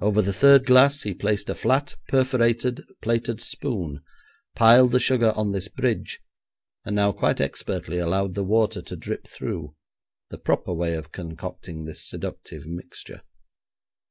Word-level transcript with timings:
Over 0.00 0.22
the 0.22 0.32
third 0.32 0.64
glass 0.64 1.02
he 1.02 1.12
placed 1.12 1.50
a 1.50 1.54
flat 1.54 1.94
perforated 2.08 2.82
plated 3.02 3.42
spoon, 3.42 4.00
piled 4.54 4.92
the 4.92 4.98
sugar 4.98 5.34
on 5.36 5.52
this 5.52 5.68
bridge, 5.68 6.20
and 6.86 6.96
now 6.96 7.12
quite 7.12 7.38
expertly 7.38 7.98
allowed 7.98 8.34
the 8.34 8.44
water 8.44 8.80
to 8.80 8.96
drip 8.96 9.26
through, 9.28 9.76
the 10.30 10.38
proper 10.38 10.72
way 10.72 10.94
of 10.94 11.12
concocting 11.12 11.84
this 11.84 12.02
seductive 12.02 12.64
mixture. 12.64 13.20